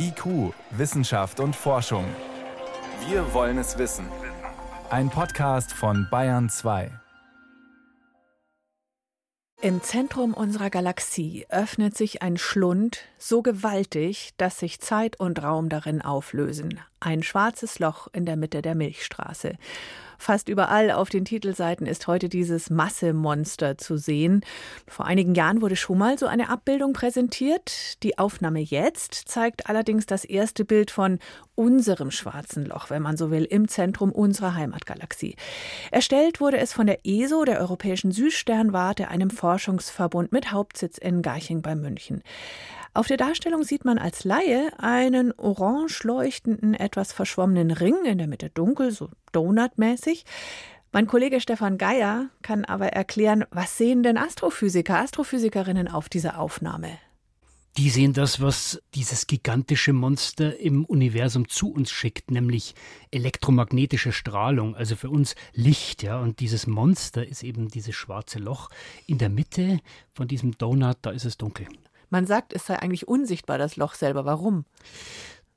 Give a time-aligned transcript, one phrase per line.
[0.00, 2.04] IQ, Wissenschaft und Forschung.
[3.08, 4.06] Wir wollen es wissen.
[4.90, 6.92] Ein Podcast von Bayern 2.
[9.60, 15.68] Im Zentrum unserer Galaxie öffnet sich ein Schlund so gewaltig, dass sich Zeit und Raum
[15.68, 16.78] darin auflösen.
[17.00, 19.54] Ein schwarzes Loch in der Mitte der Milchstraße.
[20.20, 24.44] Fast überall auf den Titelseiten ist heute dieses Massemonster zu sehen.
[24.88, 28.02] Vor einigen Jahren wurde schon mal so eine Abbildung präsentiert.
[28.02, 31.20] Die Aufnahme jetzt zeigt allerdings das erste Bild von
[31.54, 35.36] unserem schwarzen Loch, wenn man so will, im Zentrum unserer Heimatgalaxie.
[35.92, 41.62] Erstellt wurde es von der ESO, der Europäischen Süßsternwarte, einem Forschungsverbund mit Hauptsitz in Garching
[41.62, 42.24] bei München.
[42.94, 48.26] Auf der Darstellung sieht man als Laie einen orange leuchtenden, etwas verschwommenen Ring, in der
[48.26, 50.24] Mitte dunkel, so donutmäßig.
[50.90, 56.98] Mein Kollege Stefan Geier kann aber erklären, was sehen denn Astrophysiker, Astrophysikerinnen auf dieser Aufnahme?
[57.76, 62.74] Die sehen das, was dieses gigantische Monster im Universum zu uns schickt, nämlich
[63.12, 66.18] elektromagnetische Strahlung, also für uns Licht, ja.
[66.18, 68.70] Und dieses Monster ist eben dieses schwarze Loch.
[69.06, 69.78] In der Mitte
[70.10, 71.68] von diesem Donut, da ist es dunkel.
[72.10, 74.24] Man sagt, es sei eigentlich unsichtbar, das Loch selber.
[74.24, 74.64] Warum?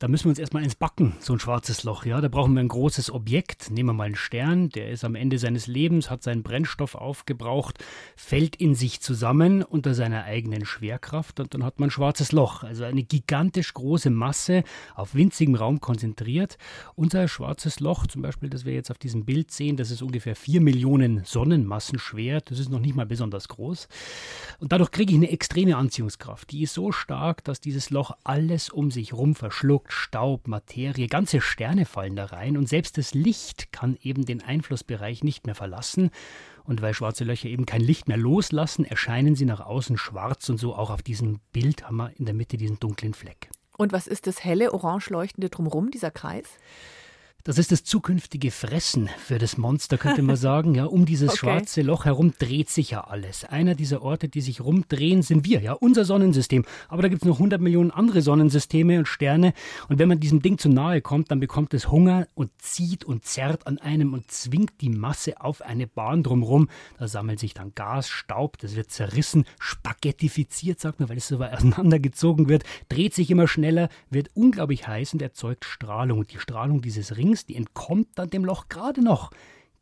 [0.00, 2.06] Da müssen wir uns erstmal ins Backen, so ein schwarzes Loch.
[2.06, 3.70] Ja, da brauchen wir ein großes Objekt.
[3.70, 7.84] Nehmen wir mal einen Stern, der ist am Ende seines Lebens, hat seinen Brennstoff aufgebraucht,
[8.16, 12.62] fällt in sich zusammen unter seiner eigenen Schwerkraft und dann hat man ein schwarzes Loch.
[12.62, 16.56] Also eine gigantisch große Masse auf winzigem Raum konzentriert.
[16.94, 20.34] Unser schwarzes Loch, zum Beispiel, das wir jetzt auf diesem Bild sehen, das ist ungefähr
[20.34, 22.40] vier Millionen Sonnenmassen schwer.
[22.40, 23.86] Das ist noch nicht mal besonders groß.
[24.60, 26.52] Und dadurch kriege ich eine extreme Anziehungskraft.
[26.52, 31.40] Die ist so stark, dass dieses Loch alles um sich rum verschluckt Staub, Materie, ganze
[31.40, 36.10] Sterne fallen da rein und selbst das Licht kann eben den Einflussbereich nicht mehr verlassen.
[36.64, 40.58] Und weil schwarze Löcher eben kein Licht mehr loslassen, erscheinen sie nach außen schwarz und
[40.58, 43.50] so auch auf diesem Bild haben wir in der Mitte diesen dunklen Fleck.
[43.76, 46.46] Und was ist das helle, orange leuchtende drumherum, dieser Kreis?
[47.44, 50.74] Das ist das zukünftige Fressen für das Monster, könnte man sagen.
[50.74, 51.38] Ja, um dieses okay.
[51.38, 53.44] schwarze Loch herum dreht sich ja alles.
[53.44, 56.66] Einer dieser Orte, die sich rumdrehen, sind wir, ja, unser Sonnensystem.
[56.88, 59.54] Aber da gibt es noch 100 Millionen andere Sonnensysteme und Sterne.
[59.88, 63.24] Und wenn man diesem Ding zu nahe kommt, dann bekommt es Hunger und zieht und
[63.24, 66.68] zerrt an einem und zwingt die Masse auf eine Bahn drumherum.
[66.98, 71.38] Da sammelt sich dann Gas, Staub, das wird zerrissen, spaghettifiziert, sagt man, weil es so
[71.38, 76.18] weit auseinandergezogen wird, dreht sich immer schneller, wird unglaublich heiß und erzeugt Strahlung.
[76.18, 79.30] Und die Strahlung dieses Rings links, die entkommt dann dem Loch gerade noch,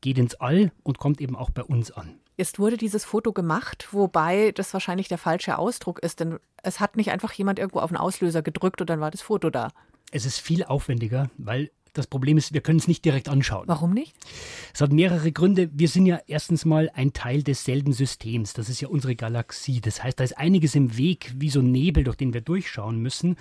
[0.00, 2.18] geht ins All und kommt eben auch bei uns an.
[2.36, 6.96] Jetzt wurde dieses Foto gemacht, wobei das wahrscheinlich der falsche Ausdruck ist, denn es hat
[6.96, 9.68] nicht einfach jemand irgendwo auf den Auslöser gedrückt und dann war das Foto da.
[10.10, 13.64] Es ist viel aufwendiger, weil das Problem ist, wir können es nicht direkt anschauen.
[13.66, 14.14] Warum nicht?
[14.74, 15.70] Es hat mehrere Gründe.
[15.72, 18.52] Wir sind ja erstens mal ein Teil desselben Systems.
[18.52, 19.80] Das ist ja unsere Galaxie.
[19.80, 22.98] Das heißt, da ist einiges im Weg, wie so ein Nebel, durch den wir durchschauen
[23.00, 23.36] müssen.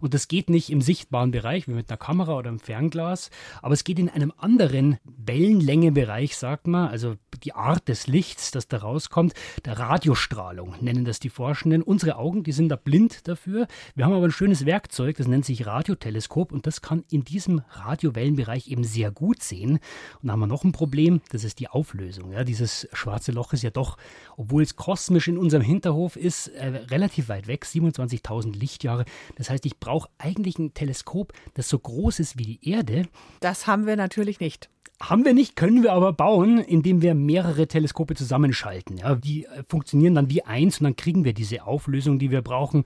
[0.00, 3.30] Und das geht nicht im sichtbaren Bereich, wie mit einer Kamera oder einem Fernglas,
[3.62, 8.68] aber es geht in einem anderen Wellenlängebereich, sagt man, also die Art des Lichts, das
[8.68, 9.34] da rauskommt,
[9.64, 11.82] der Radiostrahlung nennen das die Forschenden.
[11.82, 13.66] Unsere Augen, die sind da blind dafür.
[13.94, 17.62] Wir haben aber ein schönes Werkzeug, das nennt sich Radioteleskop und das kann in diesem
[17.70, 19.72] Radio Radiowellenbereich eben sehr gut sehen.
[19.72, 19.80] Und
[20.22, 22.32] dann haben wir noch ein Problem, das ist die Auflösung.
[22.32, 23.96] Ja, dieses schwarze Loch ist ja doch,
[24.36, 29.04] obwohl es kosmisch in unserem Hinterhof ist, äh, relativ weit weg, 27.000 Lichtjahre.
[29.36, 33.08] Das heißt, ich brauche eigentlich ein Teleskop, das so groß ist wie die Erde.
[33.40, 34.70] Das haben wir natürlich nicht.
[35.00, 38.96] Haben wir nicht, können wir aber bauen, indem wir mehrere Teleskope zusammenschalten.
[38.96, 42.42] Ja, die äh, funktionieren dann wie eins und dann kriegen wir diese Auflösung, die wir
[42.42, 42.82] brauchen.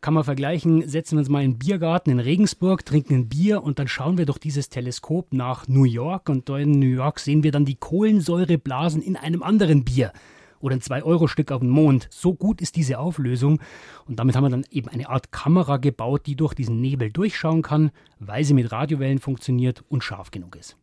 [0.00, 3.64] Kann man vergleichen, setzen wir uns mal in den Biergarten in Regensburg, trinken ein Bier
[3.64, 7.18] und dann schauen wir durch dieses Teleskop nach New York und dort in New York
[7.18, 10.12] sehen wir dann die Kohlensäureblasen in einem anderen Bier
[10.60, 12.06] oder ein 2-Euro-Stück auf dem Mond.
[12.12, 13.60] So gut ist diese Auflösung.
[14.06, 17.62] Und damit haben wir dann eben eine Art Kamera gebaut, die durch diesen Nebel durchschauen
[17.62, 17.90] kann,
[18.20, 20.76] weil sie mit Radiowellen funktioniert und scharf genug ist.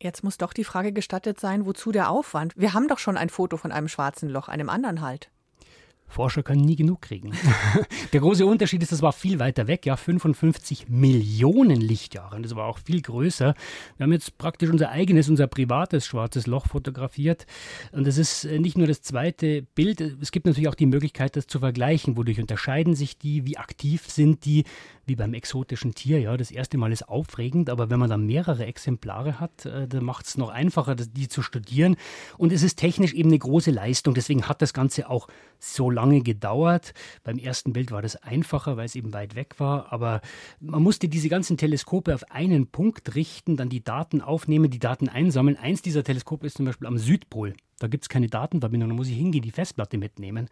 [0.00, 2.54] Jetzt muss doch die Frage gestattet sein, wozu der Aufwand?
[2.56, 5.30] Wir haben doch schon ein Foto von einem schwarzen Loch, einem anderen halt.
[6.08, 7.32] Forscher können nie genug kriegen.
[8.12, 12.40] Der große Unterschied ist, das war viel weiter weg, ja, 55 Millionen Lichtjahre.
[12.40, 13.54] Das war auch viel größer.
[13.96, 17.46] Wir haben jetzt praktisch unser eigenes, unser privates schwarzes Loch fotografiert.
[17.92, 21.36] Und das ist äh, nicht nur das zweite Bild, es gibt natürlich auch die Möglichkeit,
[21.36, 22.16] das zu vergleichen.
[22.16, 24.64] Wodurch unterscheiden sich die, wie aktiv sind die,
[25.08, 26.20] wie beim exotischen Tier.
[26.20, 30.04] Ja, das erste Mal ist aufregend, aber wenn man dann mehrere Exemplare hat, äh, dann
[30.04, 31.96] macht es noch einfacher, die zu studieren.
[32.36, 34.14] Und es ist technisch eben eine große Leistung.
[34.14, 35.28] Deswegen hat das Ganze auch
[35.58, 36.94] so lange gedauert.
[37.24, 39.92] Beim ersten Bild war das einfacher, weil es eben weit weg war.
[39.92, 40.20] Aber
[40.60, 45.08] man musste diese ganzen Teleskope auf einen Punkt richten, dann die Daten aufnehmen, die Daten
[45.08, 45.56] einsammeln.
[45.56, 47.54] Eins dieser Teleskope ist zum Beispiel am Südpol.
[47.78, 50.48] Da gibt es keine Datenverbindung, da muss ich hingehen, die Festplatte mitnehmen.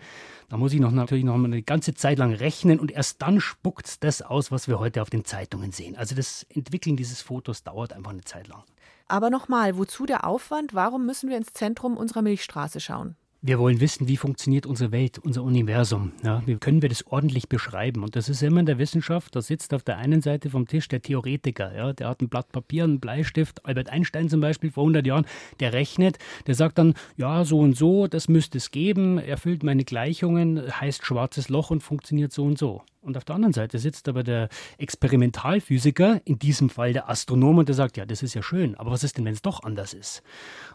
[0.48, 4.04] Da muss ich noch natürlich noch eine ganze Zeit lang rechnen und erst dann spuckt
[4.04, 5.96] das aus, was wir heute auf den Zeitungen sehen.
[5.96, 8.62] Also das Entwickeln dieses Fotos dauert einfach eine Zeit lang.
[9.08, 10.74] Aber nochmal, wozu der Aufwand?
[10.74, 13.16] Warum müssen wir ins Zentrum unserer Milchstraße schauen?
[13.42, 16.12] Wir wollen wissen, wie funktioniert unsere Welt, unser Universum.
[16.24, 18.02] Ja, wie können wir das ordentlich beschreiben?
[18.02, 19.36] Und das ist immer in der Wissenschaft.
[19.36, 21.74] Da sitzt auf der einen Seite vom Tisch der Theoretiker.
[21.76, 23.64] Ja, der hat ein Blatt Papier, einen Bleistift.
[23.64, 25.26] Albert Einstein zum Beispiel vor 100 Jahren,
[25.60, 26.18] der rechnet.
[26.46, 29.18] Der sagt dann, ja, so und so, das müsste es geben.
[29.18, 32.82] Erfüllt meine Gleichungen, heißt schwarzes Loch und funktioniert so und so.
[33.06, 34.48] Und auf der anderen Seite sitzt aber der
[34.78, 38.90] Experimentalphysiker, in diesem Fall der Astronom, und der sagt, ja, das ist ja schön, aber
[38.90, 40.24] was ist denn, wenn es doch anders ist?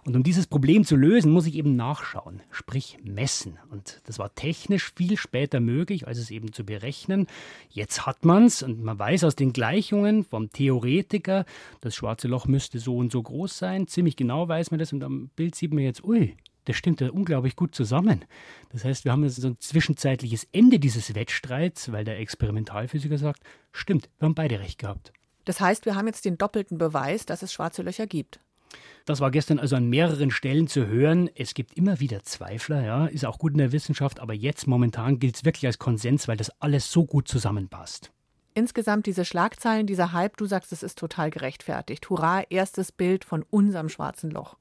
[0.05, 3.59] Und um dieses Problem zu lösen, muss ich eben nachschauen, sprich messen.
[3.69, 7.27] Und das war technisch viel später möglich, als es eben zu berechnen.
[7.69, 11.43] Jetzt hat man es und man weiß aus den Gleichungen vom Theoretiker,
[11.81, 13.87] das schwarze Loch müsste so und so groß sein.
[13.87, 17.09] Ziemlich genau weiß man das und am Bild sieht man jetzt, ui, das stimmt ja
[17.09, 18.25] unglaublich gut zusammen.
[18.71, 23.41] Das heißt, wir haben so ein zwischenzeitliches Ende dieses Wettstreits, weil der Experimentalphysiker sagt,
[23.71, 25.11] stimmt, wir haben beide recht gehabt.
[25.45, 28.39] Das heißt, wir haben jetzt den doppelten Beweis, dass es schwarze Löcher gibt.
[29.05, 31.29] Das war gestern also an mehreren Stellen zu hören.
[31.35, 35.19] Es gibt immer wieder Zweifler, ja, ist auch gut in der Wissenschaft, aber jetzt momentan
[35.19, 38.11] gilt es wirklich als Konsens, weil das alles so gut zusammenpasst.
[38.53, 42.09] Insgesamt diese Schlagzeilen, dieser Hype, du sagst, es ist total gerechtfertigt.
[42.09, 44.57] Hurra, erstes Bild von unserem schwarzen Loch.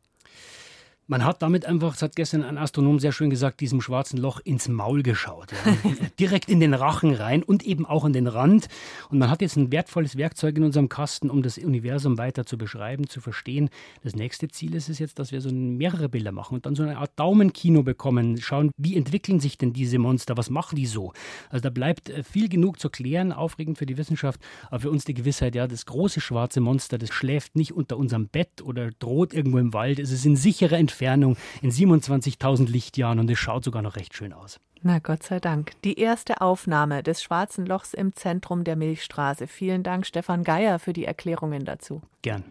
[1.11, 4.39] Man hat damit einfach, das hat gestern ein Astronom sehr schön gesagt, diesem schwarzen Loch
[4.45, 5.51] ins Maul geschaut.
[5.51, 5.77] Ja.
[6.21, 8.69] Direkt in den Rachen rein und eben auch an den Rand.
[9.09, 12.57] Und man hat jetzt ein wertvolles Werkzeug in unserem Kasten, um das Universum weiter zu
[12.57, 13.71] beschreiben, zu verstehen.
[14.05, 16.85] Das nächste Ziel ist es jetzt, dass wir so mehrere Bilder machen und dann so
[16.85, 18.41] eine Art Daumenkino bekommen.
[18.41, 20.37] Schauen, wie entwickeln sich denn diese Monster?
[20.37, 21.13] Was machen die so?
[21.49, 25.07] Also da bleibt äh, viel genug zu klären, aufregend für die Wissenschaft, aber für uns
[25.07, 29.35] die Gewissheit, ja, das große schwarze Monster, das schläft nicht unter unserem Bett oder droht
[29.35, 29.99] irgendwo im Wald.
[29.99, 34.15] Es ist in sicherer Entfernung Entfernung in 27.000 Lichtjahren und es schaut sogar noch recht
[34.15, 34.61] schön aus.
[34.83, 35.73] Na Gott sei Dank.
[35.83, 39.47] Die erste Aufnahme des Schwarzen Lochs im Zentrum der Milchstraße.
[39.47, 42.03] Vielen Dank, Stefan Geier, für die Erklärungen dazu.
[42.23, 42.45] Gern.